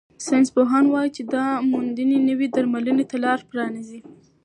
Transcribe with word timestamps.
ساینسپوهان 0.25 0.85
وايي 0.89 1.09
چې 1.15 1.21
دا 1.33 1.45
موندنې 1.71 2.17
نوې 2.29 2.47
درملنې 2.55 3.05
ته 3.11 3.17
لار 3.23 3.39
پرانیزي. 3.49 3.99